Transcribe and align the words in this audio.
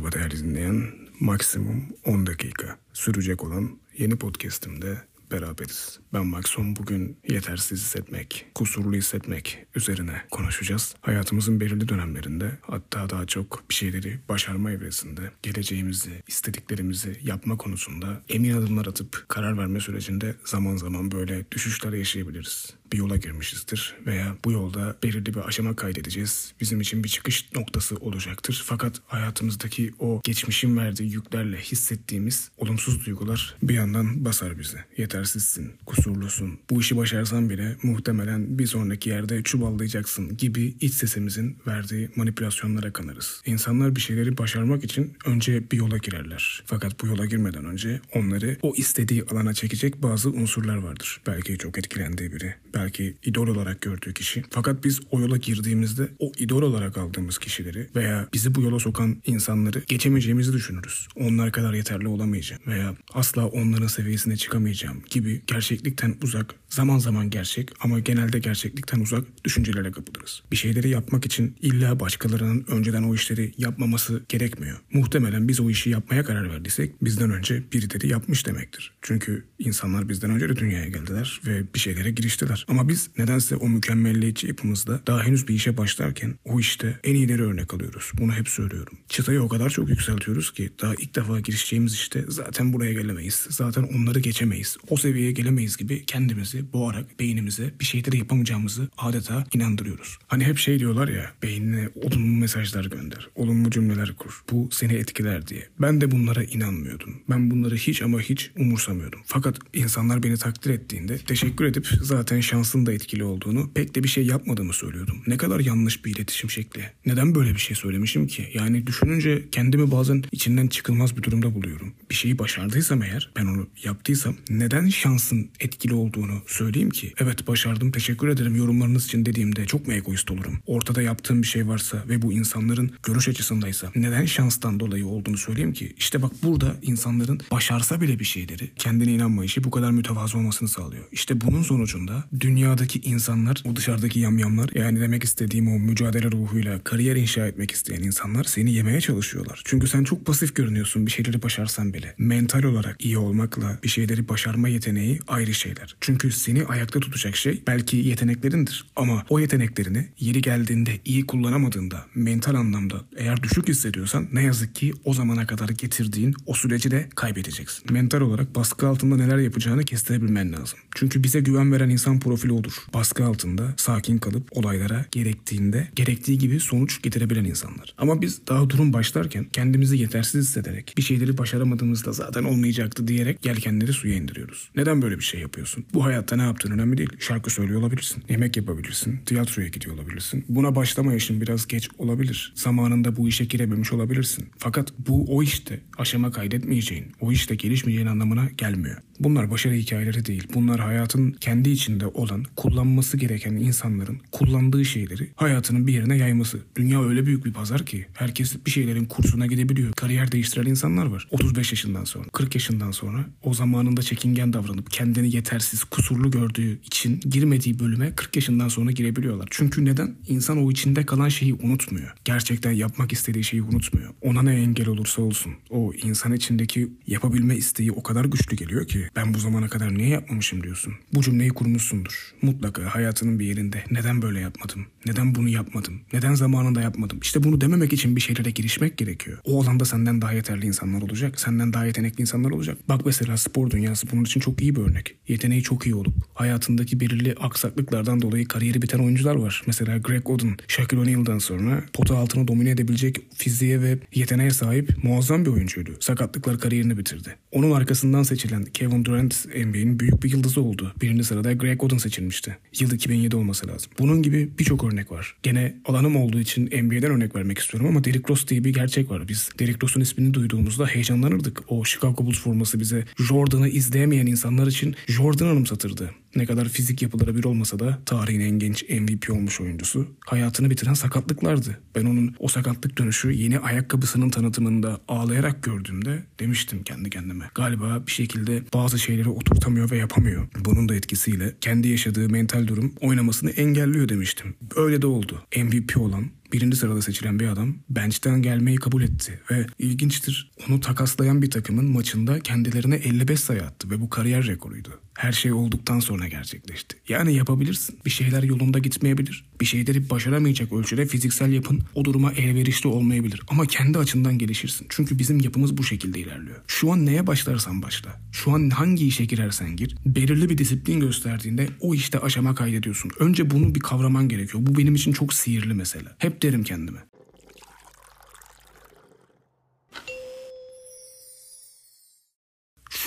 Merhaba 0.00 0.18
değerli 0.18 0.44
dinleyen. 0.44 0.82
Maksimum 1.20 1.84
10 2.04 2.26
dakika 2.26 2.78
sürecek 2.92 3.44
olan 3.44 3.78
yeni 3.98 4.16
podcast'imde 4.16 5.02
beraberiz. 5.30 5.98
Ben 6.12 6.26
Maxon 6.26 6.76
bugün 6.76 7.18
yetersiz 7.28 7.80
hissetmek, 7.80 8.46
kusurlu 8.54 8.96
hissetmek 8.96 9.66
üzerine 9.74 10.22
konuşacağız. 10.30 10.94
Hayatımızın 11.00 11.60
belirli 11.60 11.88
dönemlerinde 11.88 12.58
hatta 12.62 13.10
daha 13.10 13.26
çok 13.26 13.64
bir 13.70 13.74
şeyleri 13.74 14.18
başarma 14.28 14.70
evresinde 14.70 15.30
geleceğimizi, 15.42 16.22
istediklerimizi 16.28 17.20
yapma 17.22 17.56
konusunda 17.56 18.22
emin 18.28 18.56
adımlar 18.56 18.86
atıp 18.86 19.24
karar 19.28 19.58
verme 19.58 19.80
sürecinde 19.80 20.34
zaman 20.44 20.76
zaman 20.76 21.12
böyle 21.12 21.50
düşüşler 21.50 21.92
yaşayabiliriz 21.92 22.80
bir 22.92 22.98
yola 22.98 23.16
girmişizdir 23.16 23.96
veya 24.06 24.36
bu 24.44 24.52
yolda 24.52 24.96
belirli 25.02 25.34
bir 25.34 25.48
aşama 25.48 25.76
kaydedeceğiz. 25.76 26.52
Bizim 26.60 26.80
için 26.80 27.04
bir 27.04 27.08
çıkış 27.08 27.52
noktası 27.54 27.96
olacaktır. 27.96 28.62
Fakat 28.66 29.00
hayatımızdaki 29.06 29.94
o 29.98 30.20
geçmişin 30.24 30.76
verdiği 30.76 31.12
yüklerle 31.12 31.56
hissettiğimiz 31.56 32.50
olumsuz 32.56 33.06
duygular 33.06 33.56
bir 33.62 33.74
yandan 33.74 34.24
basar 34.24 34.58
bizi. 34.58 34.78
Yetersizsin, 35.20 35.72
kusurlusun, 35.86 36.58
bu 36.70 36.80
işi 36.80 36.96
başarsan 36.96 37.50
bile 37.50 37.76
muhtemelen 37.82 38.58
bir 38.58 38.66
sonraki 38.66 39.08
yerde 39.08 39.42
çuvallayacaksın 39.42 40.36
gibi 40.36 40.74
iç 40.80 40.94
sesimizin 40.94 41.56
verdiği 41.66 42.10
manipülasyonlara 42.16 42.92
kanarız. 42.92 43.42
İnsanlar 43.46 43.96
bir 43.96 44.00
şeyleri 44.00 44.38
başarmak 44.38 44.84
için 44.84 45.12
önce 45.26 45.70
bir 45.70 45.76
yola 45.76 45.98
girerler. 45.98 46.62
Fakat 46.66 47.02
bu 47.02 47.06
yola 47.06 47.26
girmeden 47.26 47.64
önce 47.64 48.00
onları 48.14 48.56
o 48.62 48.74
istediği 48.76 49.24
alana 49.24 49.54
çekecek 49.54 50.02
bazı 50.02 50.30
unsurlar 50.30 50.76
vardır. 50.76 51.20
Belki 51.26 51.58
çok 51.58 51.78
etkilendiği 51.78 52.32
biri, 52.32 52.54
belki 52.74 53.16
idol 53.24 53.48
olarak 53.48 53.80
gördüğü 53.80 54.14
kişi. 54.14 54.44
Fakat 54.50 54.84
biz 54.84 55.00
o 55.10 55.20
yola 55.20 55.36
girdiğimizde 55.36 56.08
o 56.18 56.32
idol 56.38 56.62
olarak 56.62 56.98
aldığımız 56.98 57.38
kişileri 57.38 57.86
veya 57.96 58.28
bizi 58.32 58.54
bu 58.54 58.62
yola 58.62 58.78
sokan 58.78 59.22
insanları 59.26 59.82
geçemeyeceğimizi 59.86 60.52
düşünürüz. 60.52 61.08
Onlar 61.16 61.52
kadar 61.52 61.74
yeterli 61.74 62.08
olamayacağım 62.08 62.62
veya 62.66 62.94
asla 63.14 63.46
onların 63.46 63.86
seviyesine 63.86 64.36
çıkamayacağım 64.36 65.02
gibi 65.10 65.42
gerçeklikten 65.46 66.14
uzak, 66.22 66.54
zaman 66.68 66.98
zaman 66.98 67.30
gerçek 67.30 67.70
ama 67.80 67.98
genelde 67.98 68.38
gerçeklikten 68.38 69.00
uzak 69.00 69.44
düşüncelere 69.44 69.92
kapılırız. 69.92 70.42
Bir 70.52 70.56
şeyleri 70.56 70.88
yapmak 70.88 71.26
için 71.26 71.56
illa 71.60 72.00
başkalarının 72.00 72.64
önceden 72.68 73.02
o 73.02 73.14
işleri 73.14 73.52
yapmaması 73.58 74.22
gerekmiyor. 74.28 74.78
Muhtemelen 74.92 75.48
biz 75.48 75.60
o 75.60 75.70
işi 75.70 75.90
yapmaya 75.90 76.24
karar 76.24 76.50
verdiysek 76.50 77.04
bizden 77.04 77.30
önce 77.30 77.62
birileri 77.72 78.08
yapmış 78.08 78.46
demektir. 78.46 78.92
Çünkü 79.02 79.44
insanlar 79.58 80.08
bizden 80.08 80.30
önce 80.30 80.48
de 80.48 80.56
dünyaya 80.56 80.88
geldiler 80.88 81.40
ve 81.46 81.74
bir 81.74 81.78
şeylere 81.78 82.10
giriştiler. 82.10 82.64
Ama 82.68 82.88
biz 82.88 83.10
nedense 83.18 83.56
o 83.56 83.68
mükemmelliyetçi 83.68 84.46
yapımızda 84.46 85.00
daha 85.06 85.22
henüz 85.22 85.48
bir 85.48 85.54
işe 85.54 85.76
başlarken 85.76 86.34
o 86.44 86.60
işte 86.60 87.00
en 87.04 87.14
iyileri 87.14 87.42
örnek 87.42 87.74
alıyoruz. 87.74 88.12
Bunu 88.18 88.32
hep 88.32 88.48
söylüyorum. 88.48 88.98
Çıtayı 89.08 89.42
o 89.42 89.48
kadar 89.48 89.70
çok 89.70 89.88
yükseltiyoruz 89.88 90.52
ki 90.52 90.70
daha 90.82 90.94
ilk 90.94 91.16
defa 91.16 91.40
girişeceğimiz 91.40 91.94
işte 91.94 92.24
zaten 92.28 92.72
buraya 92.72 92.92
gelemeyiz. 92.92 93.46
Zaten 93.50 93.82
onları 93.82 94.20
geçemeyiz. 94.20 94.76
O 94.88 94.96
seviyeye 95.00 95.32
gelemeyiz 95.32 95.76
gibi 95.76 96.04
kendimizi 96.06 96.72
boğarak 96.72 97.20
beynimize 97.20 97.74
bir 97.80 97.84
şeyleri 97.84 98.18
yapamayacağımızı 98.18 98.88
adeta 98.98 99.44
inandırıyoruz. 99.54 100.18
Hani 100.26 100.44
hep 100.44 100.58
şey 100.58 100.78
diyorlar 100.78 101.08
ya 101.08 101.32
beynine 101.42 101.88
olumlu 101.94 102.40
mesajlar 102.40 102.84
gönder. 102.84 103.28
Olumlu 103.34 103.70
cümleler 103.70 104.12
kur. 104.18 104.42
Bu 104.50 104.68
seni 104.72 104.92
etkiler 104.92 105.46
diye. 105.46 105.68
Ben 105.80 106.00
de 106.00 106.10
bunlara 106.10 106.44
inanmıyordum. 106.44 107.22
Ben 107.30 107.50
bunları 107.50 107.76
hiç 107.76 108.02
ama 108.02 108.20
hiç 108.20 108.50
umursamıyordum. 108.58 109.20
Fakat 109.24 109.58
insanlar 109.72 110.22
beni 110.22 110.36
takdir 110.36 110.70
ettiğinde 110.70 111.18
teşekkür 111.18 111.64
edip 111.64 111.86
zaten 112.02 112.40
şansın 112.40 112.86
da 112.86 112.92
etkili 112.92 113.24
olduğunu 113.24 113.70
pek 113.74 113.94
de 113.94 114.02
bir 114.04 114.08
şey 114.08 114.26
yapmadığımı 114.26 114.72
söylüyordum. 114.72 115.22
Ne 115.26 115.36
kadar 115.36 115.60
yanlış 115.60 116.04
bir 116.04 116.16
iletişim 116.16 116.50
şekli. 116.50 116.82
Neden 117.06 117.34
böyle 117.34 117.54
bir 117.54 117.60
şey 117.60 117.76
söylemişim 117.76 118.26
ki? 118.26 118.48
Yani 118.54 118.86
düşününce 118.86 119.44
kendimi 119.52 119.90
bazen 119.90 120.24
içinden 120.32 120.66
çıkılmaz 120.66 121.16
bir 121.16 121.22
durumda 121.22 121.54
buluyorum. 121.54 121.92
Bir 122.10 122.14
şeyi 122.14 122.38
başardıysam 122.38 123.02
eğer, 123.02 123.30
ben 123.36 123.46
onu 123.46 123.68
yaptıysam 123.84 124.36
neden 124.50 124.86
şansın 124.90 125.50
etkili 125.60 125.94
olduğunu 125.94 126.42
söyleyeyim 126.46 126.90
ki? 126.90 127.12
Evet 127.18 127.48
başardım 127.48 127.92
teşekkür 127.92 128.28
ederim 128.28 128.56
yorumlarınız 128.56 129.04
için 129.04 129.26
dediğimde 129.26 129.66
çok 129.66 129.86
mu 129.86 129.92
egoist 129.92 130.30
olurum? 130.30 130.58
Ortada 130.66 131.02
yaptığım 131.02 131.42
bir 131.42 131.46
şey 131.46 131.68
varsa 131.68 132.04
ve 132.08 132.22
bu 132.22 132.32
insanların 132.32 132.90
görüş 133.02 133.28
açısındaysa 133.28 133.92
neden 133.94 134.24
şanstan 134.24 134.80
dolayı 134.80 135.06
olduğunu 135.06 135.38
söyleyeyim 135.38 135.72
ki? 135.72 135.94
İşte 135.98 136.22
bak 136.22 136.32
burada 136.42 136.76
insanların 136.82 137.40
başarsa 137.50 138.00
bile 138.00 138.18
bir 138.18 138.24
şeyleri 138.24 138.70
kendine 138.76 139.12
inanmayışı 139.12 139.64
bu 139.64 139.70
kadar 139.70 139.90
mütevazı 139.90 140.38
olmasını 140.38 140.68
sağlıyor. 140.68 141.04
İşte 141.12 141.40
bunun 141.40 141.62
sonucunda 141.62 142.24
dünyadaki 142.40 143.00
insanlar, 143.00 143.62
o 143.64 143.76
dışarıdaki 143.76 144.20
yamyamlar 144.20 144.70
yani 144.74 145.00
demek 145.00 145.24
istediğim 145.24 145.68
o 145.68 145.78
mücadele 145.78 146.30
ruhuyla 146.30 146.84
kariyer 146.84 147.16
inşa 147.16 147.46
etmek 147.46 147.70
isteyen 147.70 148.02
insanlar 148.02 148.44
seni 148.44 148.72
yemeye 148.72 149.00
çalışıyorlar. 149.00 149.62
Çünkü 149.64 149.86
sen 149.86 150.04
çok 150.04 150.26
pasif 150.26 150.54
görünüyorsun 150.54 151.06
bir 151.06 151.10
şeyleri 151.10 151.42
başarsan 151.42 151.94
bile. 151.94 152.14
Mental 152.18 152.62
olarak 152.62 153.04
iyi 153.04 153.18
olmakla 153.18 153.78
bir 153.82 153.88
şeyleri 153.88 154.28
başarma 154.28 154.68
yeteneği 154.80 155.20
ayrı 155.28 155.54
şeyler. 155.54 155.96
Çünkü 156.00 156.32
seni 156.32 156.64
ayakta 156.64 157.00
tutacak 157.00 157.36
şey 157.36 157.62
belki 157.66 157.96
yeteneklerindir. 157.96 158.84
Ama 158.96 159.24
o 159.28 159.40
yeteneklerini 159.40 160.08
yeri 160.20 160.40
geldiğinde 160.42 160.92
iyi 161.04 161.26
kullanamadığında 161.26 162.06
mental 162.14 162.54
anlamda 162.54 163.04
eğer 163.16 163.42
düşük 163.42 163.68
hissediyorsan 163.68 164.28
ne 164.32 164.42
yazık 164.42 164.74
ki 164.74 164.92
o 165.04 165.14
zamana 165.14 165.46
kadar 165.46 165.68
getirdiğin 165.68 166.34
o 166.46 166.54
süreci 166.54 166.90
de 166.90 167.08
kaybedeceksin. 167.16 167.92
Mental 167.92 168.20
olarak 168.20 168.54
baskı 168.54 168.88
altında 168.88 169.16
neler 169.16 169.38
yapacağını 169.38 169.84
kestirebilmen 169.84 170.52
lazım. 170.52 170.78
Çünkü 170.94 171.22
bize 171.22 171.40
güven 171.40 171.72
veren 171.72 171.90
insan 171.90 172.20
profili 172.20 172.52
odur. 172.52 172.72
Baskı 172.94 173.24
altında 173.24 173.74
sakin 173.76 174.18
kalıp 174.18 174.48
olaylara 174.50 175.06
gerektiğinde 175.10 175.88
gerektiği 175.96 176.38
gibi 176.38 176.60
sonuç 176.60 177.02
getirebilen 177.02 177.44
insanlar. 177.44 177.94
Ama 177.98 178.22
biz 178.22 178.46
daha 178.48 178.70
durum 178.70 178.92
başlarken 178.92 179.46
kendimizi 179.52 179.98
yetersiz 179.98 180.48
hissederek 180.48 180.94
bir 180.96 181.02
şeyleri 181.02 181.38
başaramadığımızda 181.38 182.12
zaten 182.12 182.44
olmayacaktı 182.44 183.08
diyerek 183.08 183.46
yelkenleri 183.46 183.92
suya 183.92 184.14
indiriyoruz. 184.14 184.69
Neden 184.76 185.02
böyle 185.02 185.18
bir 185.18 185.24
şey 185.24 185.40
yapıyorsun? 185.40 185.84
Bu 185.94 186.04
hayatta 186.04 186.36
ne 186.36 186.42
yaptığın 186.42 186.70
önemli 186.70 186.98
değil. 186.98 187.10
Şarkı 187.18 187.50
söylüyor 187.50 187.80
olabilirsin. 187.80 188.24
Yemek 188.28 188.56
yapabilirsin. 188.56 189.20
Tiyatroya 189.26 189.68
gidiyor 189.68 189.94
olabilirsin. 189.94 190.44
Buna 190.48 190.76
başlama 190.76 191.12
yaşın 191.12 191.40
biraz 191.40 191.66
geç 191.66 191.88
olabilir. 191.98 192.52
Zamanında 192.54 193.16
bu 193.16 193.28
işe 193.28 193.44
girememiş 193.44 193.92
olabilirsin. 193.92 194.48
Fakat 194.58 194.92
bu 194.98 195.36
o 195.36 195.42
işte 195.42 195.80
aşama 195.98 196.30
kaydetmeyeceğin, 196.30 197.12
o 197.20 197.32
işte 197.32 197.54
gelişmeyeceğin 197.54 198.06
anlamına 198.08 198.48
gelmiyor. 198.56 198.96
Bunlar 199.20 199.50
başarı 199.50 199.74
hikayeleri 199.74 200.26
değil. 200.26 200.48
Bunlar 200.54 200.80
hayatın 200.80 201.32
kendi 201.32 201.70
içinde 201.70 202.06
olan, 202.06 202.44
kullanması 202.56 203.16
gereken 203.16 203.52
insanların 203.52 204.20
kullandığı 204.32 204.84
şeyleri 204.84 205.30
hayatının 205.36 205.86
bir 205.86 205.92
yerine 205.92 206.16
yayması. 206.16 206.60
Dünya 206.76 207.04
öyle 207.04 207.26
büyük 207.26 207.44
bir 207.44 207.52
pazar 207.52 207.86
ki 207.86 208.06
herkes 208.14 208.56
bir 208.66 208.70
şeylerin 208.70 209.04
kursuna 209.04 209.46
gidebiliyor. 209.46 209.92
Kariyer 209.92 210.32
değiştiren 210.32 210.66
insanlar 210.66 211.06
var. 211.06 211.28
35 211.30 211.72
yaşından 211.72 212.04
sonra, 212.04 212.24
40 212.32 212.54
yaşından 212.54 212.90
sonra 212.90 213.26
o 213.42 213.54
zamanında 213.54 214.02
çekingen 214.02 214.52
davranıp 214.52 214.90
kendini 214.90 215.36
yetersiz, 215.36 215.84
kusurlu 215.84 216.30
gördüğü 216.30 216.80
için 216.82 217.20
girmediği 217.20 217.78
bölüme 217.78 218.14
40 218.14 218.36
yaşından 218.36 218.68
sonra 218.68 218.90
girebiliyorlar. 218.90 219.48
Çünkü 219.50 219.84
neden? 219.84 220.14
İnsan 220.28 220.64
o 220.64 220.70
içinde 220.70 221.06
kalan 221.06 221.28
şeyi 221.28 221.54
unutmuyor. 221.54 222.14
Gerçekten 222.24 222.72
yapmak 222.72 223.12
istediği 223.12 223.44
şeyi 223.44 223.62
unutmuyor. 223.62 224.10
Ona 224.22 224.42
ne 224.42 224.54
engel 224.54 224.88
olursa 224.88 225.22
olsun 225.22 225.52
o 225.70 225.92
insan 226.02 226.32
içindeki 226.32 226.88
yapabilme 227.06 227.56
isteği 227.56 227.92
o 227.92 228.02
kadar 228.02 228.24
güçlü 228.24 228.56
geliyor 228.56 228.88
ki 228.88 229.09
ben 229.16 229.34
bu 229.34 229.38
zamana 229.38 229.68
kadar 229.68 229.94
niye 229.94 230.08
yapmamışım 230.08 230.62
diyorsun. 230.62 230.94
Bu 231.14 231.22
cümleyi 231.22 231.50
kurmuşsundur. 231.50 232.34
Mutlaka 232.42 232.94
hayatının 232.94 233.38
bir 233.38 233.44
yerinde 233.44 233.84
neden 233.90 234.22
böyle 234.22 234.40
yapmadım? 234.40 234.86
Neden 235.06 235.34
bunu 235.34 235.48
yapmadım? 235.48 236.00
Neden 236.12 236.34
zamanında 236.34 236.80
yapmadım? 236.80 237.18
İşte 237.22 237.42
bunu 237.42 237.60
dememek 237.60 237.92
için 237.92 238.16
bir 238.16 238.20
şeylere 238.20 238.50
girişmek 238.50 238.96
gerekiyor. 238.96 239.38
O 239.44 239.62
alanda 239.62 239.84
senden 239.84 240.22
daha 240.22 240.32
yeterli 240.32 240.66
insanlar 240.66 241.02
olacak. 241.02 241.40
Senden 241.40 241.72
daha 241.72 241.86
yetenekli 241.86 242.20
insanlar 242.20 242.50
olacak. 242.50 242.76
Bak 242.88 243.06
mesela 243.06 243.36
spor 243.36 243.70
dünyası 243.70 244.06
bunun 244.12 244.24
için 244.24 244.40
çok 244.40 244.62
iyi 244.62 244.76
bir 244.76 244.80
örnek. 244.80 245.16
Yeteneği 245.28 245.62
çok 245.62 245.86
iyi 245.86 245.94
olup 245.94 246.14
hayatındaki 246.34 247.00
belirli 247.00 247.34
aksaklıklardan 247.40 248.22
dolayı 248.22 248.48
kariyeri 248.48 248.82
biten 248.82 248.98
oyuncular 248.98 249.34
var. 249.34 249.62
Mesela 249.66 249.98
Greg 249.98 250.30
Oden, 250.30 250.56
Shaquille 250.68 251.00
O'Neal'dan 251.02 251.38
sonra 251.38 251.84
pota 251.92 252.16
altını 252.18 252.48
domine 252.48 252.70
edebilecek 252.70 253.16
fiziğe 253.34 253.82
ve 253.82 253.98
yeteneğe 254.14 254.50
sahip 254.50 255.04
muazzam 255.04 255.44
bir 255.44 255.50
oyuncuydu. 255.50 255.90
Sakatlıklar 256.00 256.58
kariyerini 256.58 256.98
bitirdi. 256.98 257.36
Onun 257.52 257.70
arkasından 257.70 258.22
seçilen 258.22 258.64
Kevin 258.64 258.99
Durant 259.04 259.46
NBA'nin 259.46 260.00
büyük 260.00 260.22
bir 260.22 260.30
yıldızı 260.30 260.60
oldu. 260.60 260.92
Birinci 261.00 261.24
sırada 261.24 261.52
Greg 261.52 261.82
Oden 261.84 261.98
seçilmişti. 261.98 262.58
Yıl 262.80 262.92
2007 262.92 263.36
olması 263.36 263.68
lazım. 263.68 263.92
Bunun 263.98 264.22
gibi 264.22 264.50
birçok 264.58 264.84
örnek 264.84 265.12
var. 265.12 265.36
Gene 265.42 265.76
alanım 265.84 266.16
olduğu 266.16 266.40
için 266.40 266.66
NBA'den 266.66 267.10
örnek 267.10 267.36
vermek 267.36 267.58
istiyorum 267.58 267.88
ama 267.90 268.04
Derrick 268.04 268.28
Rose 268.28 268.48
diye 268.48 268.64
bir 268.64 268.74
gerçek 268.74 269.10
var. 269.10 269.28
Biz 269.28 269.50
Derrick 269.58 269.78
Rose'un 269.82 270.02
ismini 270.02 270.34
duyduğumuzda 270.34 270.86
heyecanlanırdık. 270.86 271.62
O 271.68 271.84
Chicago 271.84 272.26
Bulls 272.26 272.40
forması 272.40 272.80
bize 272.80 273.04
Jordan'ı 273.18 273.68
izleyemeyen 273.68 274.26
insanlar 274.26 274.66
için 274.66 274.96
Jordan 275.06 275.46
anımsatırdı. 275.46 276.10
Ne 276.36 276.46
kadar 276.46 276.68
fizik 276.68 277.02
yapıları 277.02 277.36
bir 277.36 277.44
olmasa 277.44 277.78
da 277.78 277.98
tarihin 278.06 278.40
en 278.40 278.58
genç 278.58 278.84
MVP 278.90 279.30
olmuş 279.30 279.60
oyuncusu. 279.60 280.06
Hayatını 280.26 280.70
bitiren 280.70 280.94
sakatlıklardı. 280.94 281.80
Ben 281.94 282.04
onun 282.04 282.34
o 282.38 282.48
sakatlık 282.48 282.98
dönüşü 282.98 283.32
yeni 283.32 283.58
ayakkabısının 283.58 284.30
tanıtımında 284.30 285.00
ağlayarak 285.08 285.62
gördüğümde 285.62 286.24
demiştim 286.40 286.82
kendi 286.82 287.10
kendime. 287.10 287.50
Galiba 287.54 288.06
bir 288.06 288.12
şekilde 288.12 288.62
bazı 288.74 288.98
şeyleri 288.98 289.28
oturtamıyor 289.28 289.90
ve 289.90 289.96
yapamıyor. 289.96 290.48
Bunun 290.64 290.88
da 290.88 290.94
etkisiyle 290.94 291.54
kendi 291.60 291.88
yaşadığı 291.88 292.28
mental 292.28 292.66
durum 292.66 292.94
oynamasını 293.00 293.50
engelliyor 293.50 294.08
demiştim. 294.08 294.54
Öyle 294.76 295.02
de 295.02 295.06
oldu. 295.06 295.42
MVP 295.56 295.96
olan 295.96 296.30
birinci 296.52 296.76
sırada 296.76 297.02
seçilen 297.02 297.40
bir 297.40 297.48
adam 297.48 297.76
bench'ten 297.88 298.42
gelmeyi 298.42 298.76
kabul 298.76 299.02
etti 299.02 299.40
ve 299.50 299.66
ilginçtir 299.78 300.50
onu 300.68 300.80
takaslayan 300.80 301.42
bir 301.42 301.50
takımın 301.50 301.84
maçında 301.84 302.40
kendilerine 302.40 302.94
55 302.94 303.40
sayı 303.40 303.62
attı 303.62 303.90
ve 303.90 304.00
bu 304.00 304.10
kariyer 304.10 304.46
rekoruydu. 304.46 305.00
Her 305.18 305.32
şey 305.32 305.52
olduktan 305.52 306.00
sonra 306.00 306.28
gerçekleşti. 306.28 306.96
Yani 307.08 307.34
yapabilirsin. 307.34 307.98
Bir 308.04 308.10
şeyler 308.10 308.42
yolunda 308.42 308.78
gitmeyebilir. 308.78 309.49
Bir 309.60 309.66
şeyleri 309.66 310.10
başaramayacak 310.10 310.72
ölçüde 310.72 311.06
fiziksel 311.06 311.52
yapın 311.52 311.82
o 311.94 312.04
duruma 312.04 312.32
elverişli 312.32 312.88
olmayabilir. 312.88 313.40
Ama 313.48 313.66
kendi 313.66 313.98
açından 313.98 314.38
gelişirsin. 314.38 314.86
Çünkü 314.90 315.18
bizim 315.18 315.40
yapımız 315.40 315.76
bu 315.76 315.84
şekilde 315.84 316.20
ilerliyor. 316.20 316.56
Şu 316.66 316.92
an 316.92 317.06
neye 317.06 317.26
başlarsan 317.26 317.82
başla. 317.82 318.20
Şu 318.32 318.52
an 318.52 318.70
hangi 318.70 319.06
işe 319.06 319.24
girersen 319.24 319.76
gir. 319.76 319.96
Belirli 320.06 320.50
bir 320.50 320.58
disiplin 320.58 321.00
gösterdiğinde 321.00 321.68
o 321.80 321.94
işte 321.94 322.18
aşama 322.18 322.54
kaydediyorsun. 322.54 323.10
Önce 323.18 323.50
bunu 323.50 323.74
bir 323.74 323.80
kavraman 323.80 324.28
gerekiyor. 324.28 324.66
Bu 324.66 324.78
benim 324.78 324.94
için 324.94 325.12
çok 325.12 325.34
sihirli 325.34 325.74
mesela. 325.74 326.16
Hep 326.18 326.42
derim 326.42 326.64
kendime. 326.64 327.09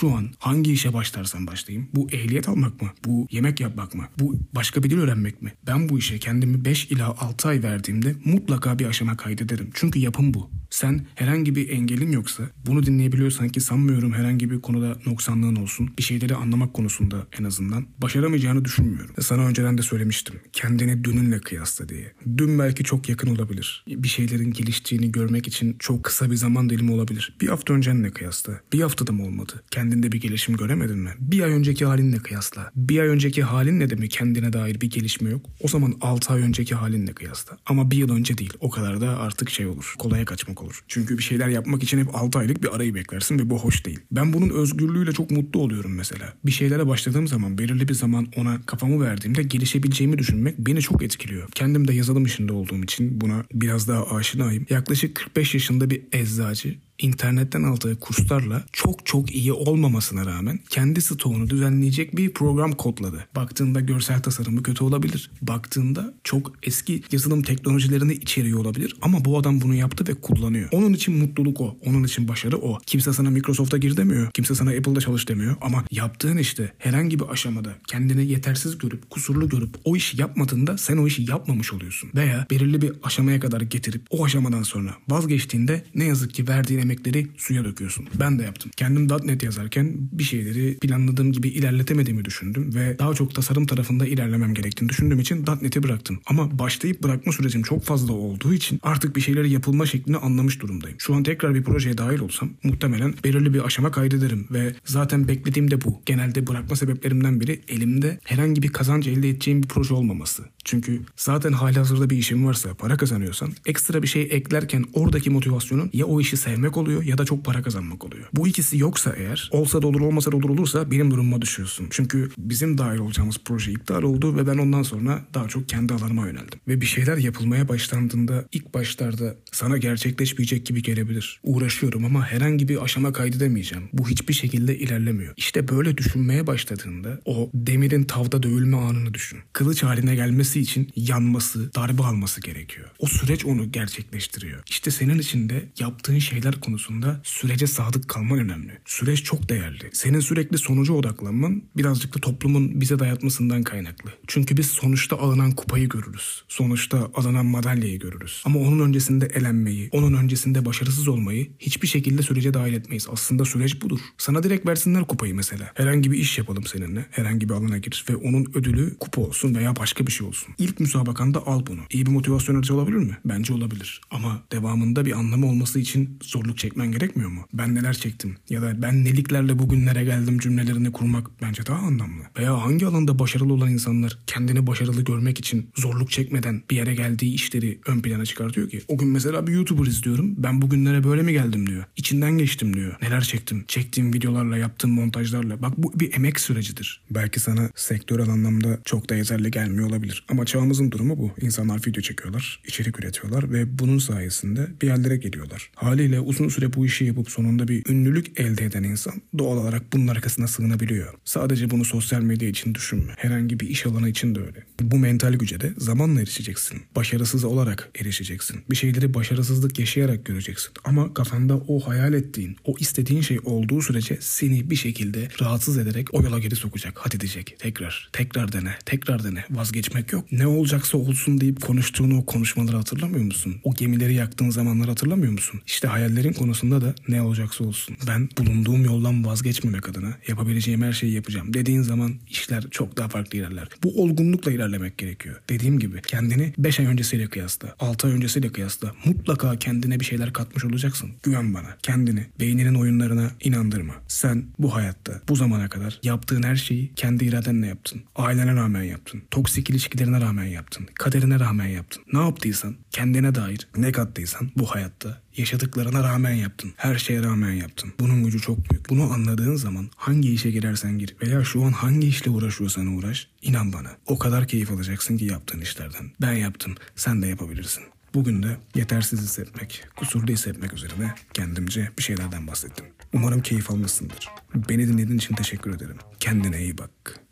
Şu 0.04 0.14
an 0.14 0.30
hangi 0.38 0.72
işe 0.72 0.92
başlarsam 0.92 1.46
başlayayım. 1.46 1.88
Bu 1.94 2.08
ehliyet 2.10 2.48
almak 2.48 2.82
mı? 2.82 2.88
Bu 3.06 3.26
yemek 3.30 3.60
yapmak 3.60 3.94
mı? 3.94 4.04
Bu 4.18 4.36
başka 4.54 4.82
bir 4.82 4.90
dil 4.90 4.98
öğrenmek 4.98 5.42
mi? 5.42 5.52
Ben 5.66 5.88
bu 5.88 5.98
işe 5.98 6.18
kendimi 6.18 6.64
5 6.64 6.84
ila 6.84 7.08
6 7.08 7.48
ay 7.48 7.62
verdiğimde 7.62 8.14
mutlaka 8.24 8.78
bir 8.78 8.86
aşama 8.86 9.16
kaydederim. 9.16 9.70
Çünkü 9.74 9.98
yapım 9.98 10.34
bu. 10.34 10.50
Sen 10.70 11.06
herhangi 11.14 11.56
bir 11.56 11.68
engelin 11.68 12.12
yoksa 12.12 12.42
bunu 12.66 12.86
dinleyebiliyorsan 12.86 13.48
ki 13.48 13.60
sanmıyorum 13.60 14.12
herhangi 14.12 14.50
bir 14.50 14.60
konuda 14.60 14.98
noksanlığın 15.06 15.56
olsun. 15.56 15.90
Bir 15.98 16.02
şeyleri 16.02 16.34
anlamak 16.34 16.74
konusunda 16.74 17.26
en 17.38 17.44
azından 17.44 17.86
başaramayacağını 17.98 18.64
düşünmüyorum. 18.64 19.14
Sana 19.20 19.46
önceden 19.46 19.78
de 19.78 19.82
söylemiştim. 19.82 20.40
Kendini 20.52 21.04
dününle 21.04 21.40
kıyasla 21.40 21.88
diye. 21.88 22.12
Dün 22.38 22.58
belki 22.58 22.84
çok 22.84 23.08
yakın 23.08 23.34
olabilir. 23.36 23.84
Bir 23.88 24.08
şeylerin 24.08 24.52
geliştiğini 24.52 25.12
görmek 25.12 25.48
için 25.48 25.76
çok 25.78 26.04
kısa 26.04 26.30
bir 26.30 26.36
zaman 26.36 26.70
dilimi 26.70 26.92
olabilir. 26.92 27.36
Bir 27.40 27.48
hafta 27.48 27.74
öncenle 27.74 28.10
kıyasla. 28.10 28.60
Bir 28.72 28.80
haftada 28.80 29.12
mı 29.12 29.24
olmadı? 29.24 29.62
Kendinde 29.94 30.12
bir 30.12 30.20
gelişim 30.20 30.56
göremedin 30.56 30.98
mi? 30.98 31.10
Bir 31.18 31.40
ay 31.40 31.52
önceki 31.52 31.84
halinle 31.84 32.16
kıyasla. 32.16 32.70
Bir 32.76 32.98
ay 32.98 33.08
önceki 33.08 33.42
halinle 33.42 33.90
de 33.90 33.94
mi 33.94 34.08
kendine 34.08 34.52
dair 34.52 34.80
bir 34.80 34.90
gelişme 34.90 35.30
yok? 35.30 35.46
O 35.60 35.68
zaman 35.68 35.94
6 36.00 36.32
ay 36.32 36.40
önceki 36.42 36.74
halinle 36.74 37.12
kıyasla. 37.12 37.58
Ama 37.66 37.90
bir 37.90 37.96
yıl 37.96 38.12
önce 38.12 38.38
değil. 38.38 38.52
O 38.60 38.70
kadar 38.70 39.00
da 39.00 39.18
artık 39.18 39.50
şey 39.50 39.66
olur. 39.66 39.94
Kolaya 39.98 40.24
kaçmak 40.24 40.62
olur. 40.62 40.84
Çünkü 40.88 41.18
bir 41.18 41.22
şeyler 41.22 41.48
yapmak 41.48 41.82
için 41.82 41.98
hep 41.98 42.14
6 42.14 42.38
aylık 42.38 42.62
bir 42.62 42.74
arayı 42.74 42.94
beklersin 42.94 43.38
ve 43.38 43.50
bu 43.50 43.58
hoş 43.58 43.86
değil. 43.86 44.00
Ben 44.10 44.32
bunun 44.32 44.48
özgürlüğüyle 44.48 45.12
çok 45.12 45.30
mutlu 45.30 45.60
oluyorum 45.60 45.94
mesela. 45.94 46.34
Bir 46.46 46.52
şeylere 46.52 46.86
başladığım 46.86 47.28
zaman 47.28 47.58
belirli 47.58 47.88
bir 47.88 47.94
zaman 47.94 48.26
ona 48.36 48.62
kafamı 48.66 49.04
verdiğimde 49.04 49.42
gelişebileceğimi 49.42 50.18
düşünmek 50.18 50.58
beni 50.58 50.80
çok 50.80 51.02
etkiliyor. 51.02 51.48
Kendim 51.54 51.88
de 51.88 51.94
yazılım 51.94 52.24
işinde 52.24 52.52
olduğum 52.52 52.82
için 52.82 53.20
buna 53.20 53.44
biraz 53.52 53.88
daha 53.88 54.16
aşinayım. 54.16 54.66
Yaklaşık 54.70 55.14
45 55.14 55.54
yaşında 55.54 55.90
bir 55.90 56.02
eczacı 56.12 56.74
internetten 56.98 57.62
aldığı 57.62 58.00
kurslarla 58.00 58.64
çok 58.72 59.06
çok 59.06 59.34
iyi 59.34 59.52
olmamasına 59.52 60.26
rağmen 60.26 60.60
kendi 60.68 61.02
stoğunu 61.02 61.50
düzenleyecek 61.50 62.16
bir 62.16 62.32
program 62.32 62.72
kodladı. 62.72 63.26
Baktığında 63.36 63.80
görsel 63.80 64.22
tasarımı 64.22 64.62
kötü 64.62 64.84
olabilir. 64.84 65.30
Baktığında 65.42 66.14
çok 66.24 66.52
eski 66.62 67.02
yazılım 67.12 67.42
teknolojilerini 67.42 68.12
içeriyor 68.12 68.60
olabilir 68.60 68.96
ama 69.02 69.24
bu 69.24 69.38
adam 69.38 69.60
bunu 69.60 69.74
yaptı 69.74 70.04
ve 70.08 70.14
kullanıyor. 70.14 70.68
Onun 70.72 70.92
için 70.92 71.16
mutluluk 71.16 71.60
o. 71.60 71.76
Onun 71.86 72.04
için 72.04 72.28
başarı 72.28 72.56
o. 72.56 72.78
Kimse 72.86 73.12
sana 73.12 73.30
Microsoft'a 73.30 73.76
gir 73.76 73.96
demiyor. 73.96 74.30
Kimse 74.30 74.54
sana 74.54 74.70
Apple'da 74.70 75.00
çalış 75.00 75.28
demiyor. 75.28 75.56
Ama 75.60 75.84
yaptığın 75.90 76.36
işte 76.36 76.72
herhangi 76.78 77.18
bir 77.18 77.28
aşamada 77.28 77.74
kendini 77.86 78.26
yetersiz 78.26 78.78
görüp, 78.78 79.10
kusurlu 79.10 79.48
görüp 79.48 79.74
o 79.84 79.96
işi 79.96 80.20
yapmadığında 80.20 80.78
sen 80.78 80.96
o 80.96 81.06
işi 81.06 81.30
yapmamış 81.30 81.72
oluyorsun. 81.72 82.10
Veya 82.14 82.46
belirli 82.50 82.82
bir 82.82 82.92
aşamaya 83.02 83.40
kadar 83.40 83.60
getirip 83.60 84.02
o 84.10 84.24
aşamadan 84.24 84.62
sonra 84.62 84.94
vazgeçtiğinde 85.08 85.84
ne 85.94 86.04
yazık 86.04 86.34
ki 86.34 86.48
verdiğin 86.48 86.83
emekleri 86.84 87.26
suya 87.36 87.64
döküyorsun. 87.64 88.06
Ben 88.20 88.38
de 88.38 88.42
yaptım. 88.42 88.70
Kendim 88.76 89.08
.NET 89.24 89.42
yazarken 89.42 89.94
bir 90.12 90.24
şeyleri 90.24 90.78
planladığım 90.78 91.32
gibi 91.32 91.48
ilerletemediğimi 91.48 92.24
düşündüm 92.24 92.74
ve 92.74 92.98
daha 92.98 93.14
çok 93.14 93.34
tasarım 93.34 93.66
tarafında 93.66 94.06
ilerlemem 94.06 94.54
gerektiğini 94.54 94.88
düşündüğüm 94.88 95.20
için 95.20 95.44
.NET'i 95.62 95.82
bıraktım. 95.82 96.20
Ama 96.26 96.58
başlayıp 96.58 97.02
bırakma 97.02 97.32
sürecim 97.32 97.62
çok 97.62 97.84
fazla 97.84 98.12
olduğu 98.12 98.54
için 98.54 98.78
artık 98.82 99.16
bir 99.16 99.20
şeyleri 99.20 99.50
yapılma 99.50 99.86
şeklini 99.86 100.16
anlamış 100.16 100.60
durumdayım. 100.60 101.00
Şu 101.00 101.14
an 101.14 101.22
tekrar 101.22 101.54
bir 101.54 101.64
projeye 101.64 101.98
dahil 101.98 102.20
olsam 102.20 102.50
muhtemelen 102.62 103.14
belirli 103.24 103.54
bir 103.54 103.64
aşama 103.64 103.90
kaydederim 103.90 104.46
ve 104.50 104.74
zaten 104.84 105.28
beklediğim 105.28 105.70
de 105.70 105.84
bu. 105.84 106.02
Genelde 106.06 106.46
bırakma 106.46 106.76
sebeplerimden 106.76 107.40
biri 107.40 107.60
elimde 107.68 108.20
herhangi 108.24 108.62
bir 108.62 108.68
kazanç 108.68 109.06
elde 109.06 109.28
edeceğim 109.28 109.62
bir 109.62 109.68
proje 109.68 109.94
olmaması. 109.94 110.44
Çünkü 110.64 111.00
zaten 111.16 111.52
hali 111.52 111.78
hazırda 111.78 112.10
bir 112.10 112.16
işin 112.16 112.46
varsa, 112.46 112.74
para 112.74 112.96
kazanıyorsan 112.96 113.52
ekstra 113.66 114.02
bir 114.02 114.08
şey 114.08 114.22
eklerken 114.22 114.84
oradaki 114.92 115.30
motivasyonun 115.30 115.90
ya 115.92 116.06
o 116.06 116.20
işi 116.20 116.36
sevmek 116.36 116.76
oluyor 116.76 117.02
ya 117.02 117.18
da 117.18 117.24
çok 117.24 117.44
para 117.44 117.62
kazanmak 117.62 118.04
oluyor. 118.04 118.28
Bu 118.32 118.48
ikisi 118.48 118.78
yoksa 118.78 119.14
eğer 119.16 119.48
olsa 119.52 119.82
da 119.82 119.86
olur 119.86 120.00
olmasa 120.00 120.32
da 120.32 120.36
olur 120.36 120.48
olursa 120.48 120.90
benim 120.90 121.10
durumuma 121.10 121.42
düşüyorsun. 121.42 121.86
Çünkü 121.90 122.30
bizim 122.38 122.78
dahil 122.78 122.98
olacağımız 122.98 123.36
proje 123.44 123.72
iptal 123.72 124.02
oldu 124.02 124.36
ve 124.36 124.46
ben 124.46 124.58
ondan 124.58 124.82
sonra 124.82 125.24
daha 125.34 125.48
çok 125.48 125.68
kendi 125.68 125.94
alanıma 125.94 126.26
yöneldim. 126.26 126.60
Ve 126.68 126.80
bir 126.80 126.86
şeyler 126.86 127.16
yapılmaya 127.16 127.68
başlandığında 127.68 128.44
ilk 128.52 128.74
başlarda 128.74 129.36
sana 129.52 129.78
gerçekleşmeyecek 129.78 130.66
gibi 130.66 130.82
gelebilir. 130.82 131.40
Uğraşıyorum 131.42 132.04
ama 132.04 132.26
herhangi 132.26 132.68
bir 132.68 132.84
aşama 132.84 133.12
kaydedemeyeceğim. 133.12 133.84
Bu 133.92 134.08
hiçbir 134.08 134.34
şekilde 134.34 134.78
ilerlemiyor. 134.78 135.34
İşte 135.36 135.68
böyle 135.68 135.96
düşünmeye 135.96 136.46
başladığında 136.46 137.20
o 137.24 137.50
demirin 137.54 138.04
tavda 138.04 138.42
dövülme 138.42 138.76
anını 138.76 139.14
düşün. 139.14 139.38
Kılıç 139.52 139.82
haline 139.82 140.14
gelmesi 140.14 140.53
için 140.60 140.92
yanması, 140.96 141.74
darbe 141.74 142.02
alması 142.02 142.40
gerekiyor. 142.40 142.90
O 142.98 143.06
süreç 143.06 143.44
onu 143.44 143.72
gerçekleştiriyor. 143.72 144.62
İşte 144.70 144.90
senin 144.90 145.18
için 145.18 145.48
de 145.48 145.68
yaptığın 145.78 146.18
şeyler 146.18 146.60
konusunda 146.60 147.20
sürece 147.24 147.66
sadık 147.66 148.08
kalman 148.08 148.38
önemli. 148.38 148.78
Süreç 148.84 149.22
çok 149.22 149.48
değerli. 149.48 149.90
Senin 149.92 150.20
sürekli 150.20 150.58
sonuca 150.58 150.94
odaklanman 150.94 151.62
birazcık 151.76 152.16
da 152.16 152.20
toplumun 152.20 152.80
bize 152.80 152.98
dayatmasından 152.98 153.62
kaynaklı. 153.62 154.10
Çünkü 154.26 154.56
biz 154.56 154.66
sonuçta 154.66 155.18
alınan 155.18 155.52
kupayı 155.52 155.88
görürüz. 155.88 156.44
Sonuçta 156.48 157.10
alınan 157.14 157.46
madalyayı 157.46 157.98
görürüz. 157.98 158.42
Ama 158.44 158.60
onun 158.60 158.86
öncesinde 158.88 159.26
elenmeyi, 159.26 159.88
onun 159.92 160.14
öncesinde 160.14 160.64
başarısız 160.64 161.08
olmayı 161.08 161.50
hiçbir 161.58 161.88
şekilde 161.88 162.22
sürece 162.22 162.54
dahil 162.54 162.72
etmeyiz. 162.72 163.06
Aslında 163.10 163.44
süreç 163.44 163.82
budur. 163.82 164.00
Sana 164.18 164.42
direkt 164.42 164.66
versinler 164.66 165.06
kupayı 165.06 165.34
mesela. 165.34 165.70
Herhangi 165.74 166.12
bir 166.12 166.18
iş 166.18 166.38
yapalım 166.38 166.64
seninle. 166.66 167.06
Herhangi 167.10 167.48
bir 167.48 167.54
alana 167.54 167.78
gir 167.78 168.04
ve 168.10 168.16
onun 168.16 168.44
ödülü 168.54 168.96
kupa 169.00 169.20
olsun 169.20 169.54
veya 169.54 169.76
başka 169.76 170.06
bir 170.06 170.12
şey 170.12 170.26
olsun. 170.26 170.43
İlk 170.58 170.80
müsabakanda 170.80 171.46
al 171.46 171.66
bunu. 171.66 171.80
İyi 171.90 172.06
bir 172.06 172.10
motivasyon 172.10 172.56
aracı 172.56 172.74
olabilir 172.74 172.96
mi? 172.96 173.18
Bence 173.24 173.54
olabilir. 173.54 174.00
Ama 174.10 174.42
devamında 174.52 175.04
bir 175.06 175.12
anlamı 175.12 175.46
olması 175.46 175.78
için 175.78 176.18
zorluk 176.22 176.58
çekmen 176.58 176.92
gerekmiyor 176.92 177.30
mu? 177.30 177.46
Ben 177.52 177.74
neler 177.74 177.94
çektim 177.94 178.36
ya 178.50 178.62
da 178.62 178.82
ben 178.82 179.04
neliklerle 179.04 179.58
bugünlere 179.58 180.04
geldim 180.04 180.38
cümlelerini 180.38 180.92
kurmak 180.92 181.42
bence 181.42 181.66
daha 181.66 181.78
anlamlı. 181.78 182.22
Veya 182.38 182.62
hangi 182.62 182.86
alanda 182.86 183.18
başarılı 183.18 183.52
olan 183.52 183.70
insanlar 183.70 184.18
kendini 184.26 184.66
başarılı 184.66 185.02
görmek 185.02 185.38
için 185.38 185.70
zorluk 185.76 186.10
çekmeden 186.10 186.62
bir 186.70 186.76
yere 186.76 186.94
geldiği 186.94 187.34
işleri 187.34 187.78
ön 187.86 188.00
plana 188.00 188.24
çıkartıyor 188.24 188.68
ki. 188.70 188.82
O 188.88 188.98
gün 188.98 189.08
mesela 189.08 189.46
bir 189.46 189.52
YouTuber 189.52 189.86
izliyorum. 189.86 190.34
Ben 190.38 190.62
bugünlere 190.62 191.04
böyle 191.04 191.22
mi 191.22 191.32
geldim 191.32 191.66
diyor. 191.66 191.84
İçinden 191.96 192.38
geçtim 192.38 192.76
diyor. 192.76 192.96
Neler 193.02 193.20
çektim. 193.20 193.64
Çektiğim 193.68 194.14
videolarla, 194.14 194.56
yaptığım 194.56 194.90
montajlarla. 194.90 195.62
Bak 195.62 195.72
bu 195.78 196.00
bir 196.00 196.14
emek 196.14 196.40
sürecidir. 196.40 197.00
Belki 197.10 197.40
sana 197.40 197.70
sektörel 197.74 198.28
anlamda 198.28 198.78
çok 198.84 199.10
da 199.10 199.14
yeterli 199.14 199.50
gelmiyor 199.50 199.88
olabilir. 199.88 200.24
Ama 200.34 200.46
çağımızın 200.46 200.90
durumu 200.90 201.18
bu. 201.18 201.30
İnsanlar 201.40 201.80
video 201.86 202.02
çekiyorlar, 202.02 202.60
içerik 202.66 203.00
üretiyorlar 203.00 203.52
ve 203.52 203.78
bunun 203.78 203.98
sayesinde 203.98 204.68
bir 204.82 204.86
yerlere 204.86 205.16
geliyorlar. 205.16 205.70
Haliyle 205.74 206.20
uzun 206.20 206.48
süre 206.48 206.72
bu 206.72 206.86
işi 206.86 207.04
yapıp 207.04 207.30
sonunda 207.30 207.68
bir 207.68 207.90
ünlülük 207.90 208.40
elde 208.40 208.64
eden 208.64 208.82
insan 208.82 209.14
doğal 209.38 209.56
olarak 209.56 209.92
bunun 209.92 210.06
arkasına 210.06 210.48
sığınabiliyor. 210.48 211.14
Sadece 211.24 211.70
bunu 211.70 211.84
sosyal 211.84 212.20
medya 212.20 212.48
için 212.48 212.74
düşünme. 212.74 213.12
Herhangi 213.16 213.60
bir 213.60 213.68
iş 213.68 213.86
alanı 213.86 214.08
için 214.08 214.34
de 214.34 214.40
öyle. 214.40 214.64
Bu 214.82 214.98
mental 214.98 215.32
güce 215.32 215.60
de 215.60 215.72
zamanla 215.78 216.20
erişeceksin. 216.20 216.82
Başarısız 216.96 217.44
olarak 217.44 217.90
erişeceksin. 218.00 218.60
Bir 218.70 218.76
şeyleri 218.76 219.14
başarısızlık 219.14 219.78
yaşayarak 219.78 220.24
göreceksin. 220.24 220.72
Ama 220.84 221.14
kafanda 221.14 221.56
o 221.56 221.80
hayal 221.80 222.14
ettiğin, 222.14 222.56
o 222.64 222.74
istediğin 222.78 223.20
şey 223.20 223.38
olduğu 223.44 223.82
sürece 223.82 224.18
seni 224.20 224.70
bir 224.70 224.76
şekilde 224.76 225.28
rahatsız 225.40 225.78
ederek 225.78 226.14
o 226.14 226.22
yola 226.22 226.38
geri 226.38 226.56
sokacak. 226.56 226.98
Hadi 226.98 227.20
diyecek. 227.20 227.56
Tekrar, 227.58 228.08
tekrar 228.12 228.52
dene, 228.52 228.74
tekrar 228.86 229.24
dene. 229.24 229.44
Vazgeçmek 229.50 230.12
yok. 230.12 230.23
Ne 230.32 230.46
olacaksa 230.46 230.98
olsun 230.98 231.40
deyip 231.40 231.62
konuştuğun 231.62 232.10
o 232.10 232.26
konuşmaları 232.26 232.76
hatırlamıyor 232.76 233.24
musun? 233.24 233.56
O 233.64 233.74
gemileri 233.74 234.14
yaktığın 234.14 234.50
zamanları 234.50 234.88
hatırlamıyor 234.88 235.32
musun? 235.32 235.60
İşte 235.66 235.88
hayallerin 235.88 236.32
konusunda 236.32 236.80
da 236.80 236.94
ne 237.08 237.22
olacaksa 237.22 237.64
olsun. 237.64 237.96
Ben 238.06 238.28
bulunduğum 238.38 238.84
yoldan 238.84 239.24
vazgeçmemek 239.24 239.88
adına 239.88 240.14
yapabileceğim 240.28 240.82
her 240.82 240.92
şeyi 240.92 241.12
yapacağım. 241.12 241.54
Dediğin 241.54 241.82
zaman 241.82 242.14
işler 242.30 242.64
çok 242.70 242.96
daha 242.96 243.08
farklı 243.08 243.38
ilerler. 243.38 243.68
Bu 243.82 244.02
olgunlukla 244.02 244.52
ilerlemek 244.52 244.98
gerekiyor. 244.98 245.36
Dediğim 245.48 245.78
gibi 245.78 246.02
kendini 246.02 246.52
5 246.58 246.80
ay 246.80 246.86
öncesiyle 246.86 247.26
kıyasla, 247.26 247.74
6 247.80 248.06
ay 248.06 248.12
öncesiyle 248.12 248.52
kıyasla 248.52 248.94
mutlaka 249.04 249.58
kendine 249.58 250.00
bir 250.00 250.04
şeyler 250.04 250.32
katmış 250.32 250.64
olacaksın. 250.64 251.10
Güven 251.22 251.54
bana. 251.54 251.76
Kendini 251.82 252.26
beyninin 252.40 252.74
oyunlarına 252.74 253.30
inandırma. 253.40 253.94
Sen 254.08 254.44
bu 254.58 254.74
hayatta 254.74 255.20
bu 255.28 255.36
zamana 255.36 255.68
kadar 255.68 256.00
yaptığın 256.02 256.42
her 256.42 256.56
şeyi 256.56 256.92
kendi 256.96 257.24
iradenle 257.24 257.66
yaptın. 257.66 258.02
Ailene 258.16 258.54
rağmen 258.54 258.82
yaptın. 258.82 259.22
Toksik 259.30 259.70
ilişkilerine 259.70 260.13
şansına 260.14 260.28
rağmen 260.28 260.44
yaptın. 260.44 260.86
Kaderine 260.94 261.40
rağmen 261.40 261.66
yaptın. 261.66 262.02
Ne 262.12 262.18
yaptıysan, 262.18 262.76
kendine 262.90 263.34
dair 263.34 263.68
ne 263.76 263.92
kattıysan 263.92 264.50
bu 264.56 264.66
hayatta 264.66 265.22
yaşadıklarına 265.36 266.02
rağmen 266.02 266.34
yaptın. 266.34 266.72
Her 266.76 266.98
şeye 266.98 267.22
rağmen 267.22 267.52
yaptın. 267.52 267.92
Bunun 268.00 268.24
gücü 268.24 268.40
çok 268.40 268.70
büyük. 268.70 268.90
Bunu 268.90 269.12
anladığın 269.12 269.56
zaman 269.56 269.90
hangi 269.96 270.32
işe 270.32 270.50
girersen 270.50 270.98
gir 270.98 271.16
veya 271.22 271.44
şu 271.44 271.64
an 271.64 271.72
hangi 271.72 272.08
işle 272.08 272.30
uğraşıyorsan 272.30 272.86
uğraş, 272.86 273.28
inan 273.42 273.72
bana 273.72 273.90
o 274.06 274.18
kadar 274.18 274.48
keyif 274.48 274.70
alacaksın 274.70 275.16
ki 275.16 275.24
yaptığın 275.24 275.60
işlerden. 275.60 276.10
Ben 276.20 276.32
yaptım, 276.32 276.74
sen 276.96 277.22
de 277.22 277.26
yapabilirsin. 277.26 277.84
Bugün 278.14 278.42
de 278.42 278.56
yetersiz 278.74 279.20
hissetmek, 279.22 279.84
kusurlu 279.96 280.32
hissetmek 280.32 280.72
üzerine 280.72 281.14
kendimce 281.32 281.88
bir 281.98 282.02
şeylerden 282.02 282.46
bahsettim. 282.46 282.86
Umarım 283.12 283.42
keyif 283.42 283.70
almışsındır. 283.70 284.28
Beni 284.54 284.88
dinlediğin 284.88 285.18
için 285.18 285.34
teşekkür 285.34 285.74
ederim. 285.74 285.96
Kendine 286.20 286.62
iyi 286.62 286.78
bak. 286.78 287.23